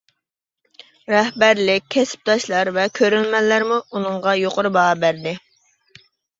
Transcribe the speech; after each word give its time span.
رەھبەرلىك، 1.13 1.85
كەسىپداشلار 1.97 2.73
ۋە 2.79 2.87
كۆرۈرمەنلەرمۇ 3.01 3.79
ئۇنىڭغا 3.87 4.37
يۇقىرى 4.43 4.75
باھا 4.81 4.99
بەردى. 5.07 5.39